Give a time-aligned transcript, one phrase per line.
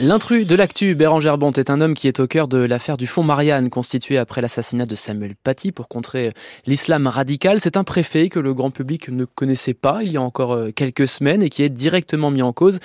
[0.00, 3.08] L'intrus de l'actu, Bérangère Bont, est un homme qui est au cœur de l'affaire du
[3.08, 6.32] fonds Marianne, constitué après l'assassinat de Samuel Paty pour contrer
[6.66, 7.60] l'islam radical.
[7.60, 10.70] C'est un préfet que le grand public ne connaissait pas il y a encore euh,
[10.70, 12.78] quelques semaines et qui est directement mis en cause.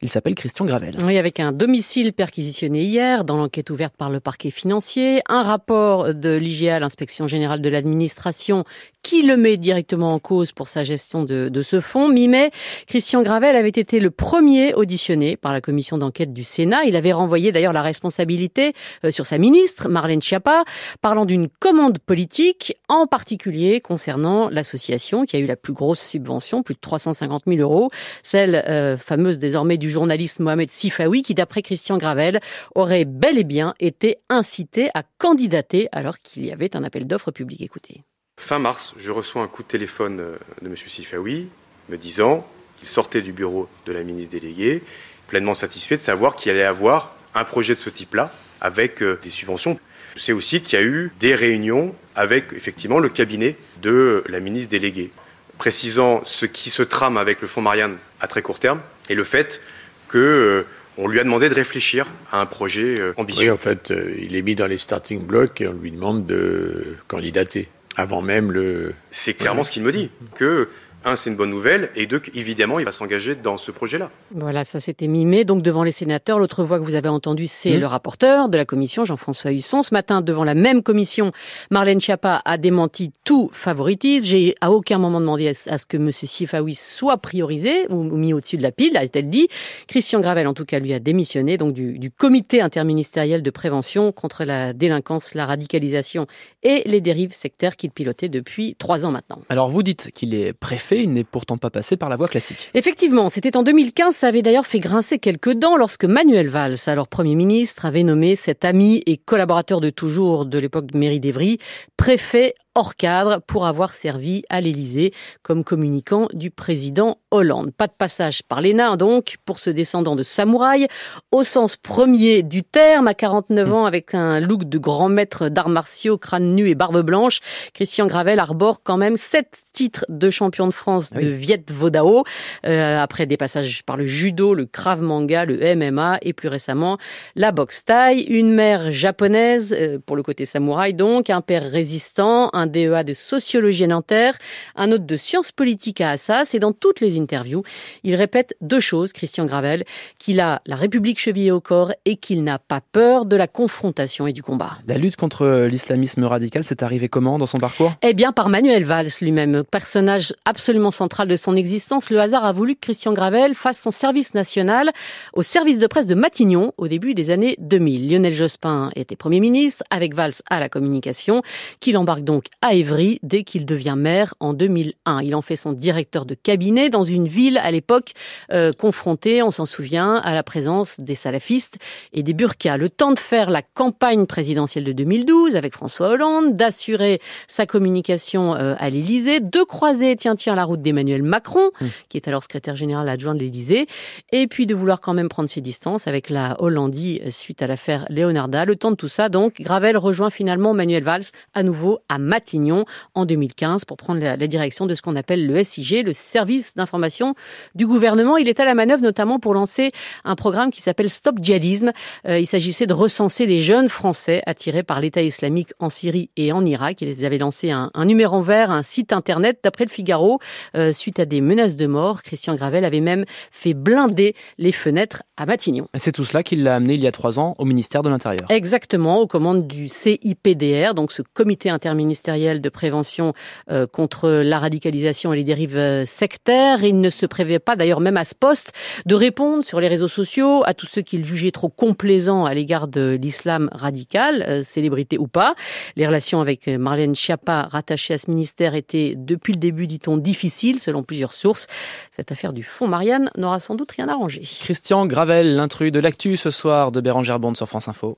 [0.00, 0.94] Il s'appelle Christian Gravel.
[1.04, 6.14] Oui, avec un domicile perquisitionné hier dans l'enquête ouverte par le parquet financier, un rapport
[6.14, 8.62] de l'IGA, l'inspection générale de l'administration,
[9.02, 12.08] qui le met directement en cause pour sa gestion de, ce fonds.
[12.08, 12.50] Mi-mai,
[12.86, 16.84] Christian Gravel avait été le premier auditionné par la commission d'enquête du Sénat.
[16.84, 18.74] Il avait renvoyé d'ailleurs la responsabilité
[19.04, 20.64] euh, sur sa ministre, Marlène Schiappa,
[21.00, 26.62] parlant d'une commande politique, en particulier concernant l'association qui a eu la plus grosse subvention,
[26.62, 27.90] plus de 350 000 euros,
[28.22, 32.40] celle euh, fameuse désormais du journaliste Mohamed Sifawi, qui, d'après Christian Gravel,
[32.74, 37.30] aurait bel et bien été incité à candidater alors qu'il y avait un appel d'offres
[37.30, 37.60] public.
[37.60, 38.02] Écoutez.
[38.38, 40.76] Fin mars, je reçois un coup de téléphone euh, de M.
[40.76, 41.48] Sifawi
[41.88, 42.46] me disant
[42.78, 44.82] qu'il sortait du bureau de la ministre déléguée,
[45.26, 49.30] pleinement satisfait de savoir qu'il allait avoir un projet de ce type-là avec euh, des
[49.30, 49.78] subventions.
[50.14, 54.40] Je sais aussi qu'il y a eu des réunions avec effectivement le cabinet de la
[54.40, 55.10] ministre déléguée,
[55.58, 59.24] précisant ce qui se trame avec le fonds Marianne à très court terme et le
[59.24, 59.60] fait
[60.08, 63.44] que euh, on lui a demandé de réfléchir à un projet euh, ambitieux.
[63.46, 66.26] Oui, en fait, euh, il est mis dans les starting blocks et on lui demande
[66.26, 68.94] de candidater avant même le.
[69.10, 70.68] C'est clairement ce qu'il me dit que
[71.08, 74.10] un, c'est une bonne nouvelle, et deux, évidemment, il va s'engager dans ce projet-là.
[74.30, 75.44] Voilà, ça c'était mi-mai.
[75.44, 77.80] Donc devant les sénateurs, l'autre voix que vous avez entendue, c'est mmh.
[77.80, 79.82] le rapporteur de la commission, Jean-François Husson.
[79.82, 81.32] Ce matin, devant la même commission,
[81.70, 84.24] Marlène Schiappa a démenti tout favoritisme.
[84.24, 86.10] J'ai à aucun moment demandé à ce que M.
[86.12, 89.48] Sifawi soit priorisé ou mis au-dessus de la pile, a-t-elle dit.
[89.86, 94.12] Christian Gravel, en tout cas, lui a démissionné donc du, du comité interministériel de prévention
[94.12, 96.26] contre la délinquance, la radicalisation
[96.62, 99.40] et les dérives sectaires qu'il pilotait depuis trois ans maintenant.
[99.48, 102.70] Alors vous dites qu'il est préfet il n'est pourtant pas passé par la voie classique.
[102.74, 107.08] Effectivement, c'était en 2015, ça avait d'ailleurs fait grincer quelques dents lorsque Manuel Valls, alors
[107.08, 111.58] Premier ministre, avait nommé cet ami et collaborateur de toujours de l'époque de Mairie d'Evry,
[111.96, 115.12] préfet hors cadre pour avoir servi à l'Élysée
[115.42, 117.72] comme communicant du président Hollande.
[117.72, 120.86] Pas de passage par les nains donc pour ce descendant de samouraï
[121.32, 125.68] au sens premier du terme à 49 ans avec un look de grand maître d'arts
[125.68, 127.40] martiaux, crâne nu et barbe blanche.
[127.74, 132.24] Christian Gravel arbore quand même sept titres de champion de France de Viet Vodao
[132.64, 136.96] euh, après des passages par le judo, le krav manga, le MMA et plus récemment
[137.34, 142.50] la boxe thaï, une mère japonaise euh, pour le côté samouraï donc, un père résistant,
[142.52, 144.38] un DEA de sociologie à Nanterre,
[144.76, 146.54] un autre de sciences politiques à Assas.
[146.54, 147.62] Et dans toutes les interviews,
[148.04, 149.84] il répète deux choses, Christian Gravel,
[150.18, 154.26] qu'il a la République chevillée au corps et qu'il n'a pas peur de la confrontation
[154.26, 154.78] et du combat.
[154.86, 157.92] La lutte contre l'islamisme radical, c'est arrivé comment dans son parcours?
[158.02, 162.10] Eh bien, par Manuel Valls lui-même, personnage absolument central de son existence.
[162.10, 164.92] Le hasard a voulu que Christian Gravel fasse son service national
[165.32, 168.10] au service de presse de Matignon au début des années 2000.
[168.10, 171.42] Lionel Jospin était Premier ministre, avec Valls à la communication,
[171.80, 175.22] qu'il embarque donc à Évry dès qu'il devient maire en 2001.
[175.22, 178.12] Il en fait son directeur de cabinet dans une ville à l'époque
[178.52, 181.78] euh, confrontée, on s'en souvient, à la présence des salafistes
[182.12, 182.76] et des burkas.
[182.76, 188.54] Le temps de faire la campagne présidentielle de 2012 avec François Hollande, d'assurer sa communication
[188.54, 191.86] euh, à l'Élysée, de croiser, tiens, tiens, la route d'Emmanuel Macron, mmh.
[192.08, 193.86] qui est alors secrétaire général adjoint de l'Élysée,
[194.32, 197.66] et puis de vouloir quand même prendre ses distances avec la Hollandie euh, suite à
[197.66, 198.64] l'affaire Leonarda.
[198.64, 202.84] Le temps de tout ça, donc, Gravel rejoint finalement Manuel Valls à nouveau à Matignon
[203.14, 206.76] en 2015 pour prendre la, la direction de ce qu'on appelle le SIG, le service
[206.76, 207.34] d'information
[207.74, 208.36] du gouvernement.
[208.36, 209.90] Il est à la manœuvre notamment pour lancer
[210.24, 211.90] un programme qui s'appelle Stop Djihadisme.
[212.28, 216.52] Euh, il s'agissait de recenser les jeunes Français attirés par l'État islamique en Syrie et
[216.52, 217.02] en Irak.
[217.02, 220.38] Ils avaient lancé un, un numéro vert, un site internet d'après le Figaro.
[220.76, 225.24] Euh, suite à des menaces de mort, Christian Gravel avait même fait blinder les fenêtres
[225.36, 225.88] à Matignon.
[225.96, 228.48] C'est tout cela qui l'a amené il y a trois ans au ministère de l'Intérieur.
[228.48, 233.32] Exactement, aux commandes du CIPDR, donc ce comité interministériel de prévention
[233.70, 236.84] euh, contre la radicalisation et les dérives euh, sectaires.
[236.84, 238.72] Il ne se prévait pas, d'ailleurs même à ce poste,
[239.06, 242.86] de répondre sur les réseaux sociaux à tous ceux qu'il jugeait trop complaisants à l'égard
[242.86, 245.54] de l'islam radical, euh, célébrité ou pas.
[245.96, 250.80] Les relations avec Marlène Schiappa, rattachée à ce ministère, étaient depuis le début, dit-on, difficiles
[250.80, 251.66] selon plusieurs sources.
[252.10, 254.42] Cette affaire du fonds Marianne n'aura sans doute rien arrangé.
[254.60, 258.06] Christian Gravel, l'intrus de l'actu ce soir de Bérangère Bond sur France Info.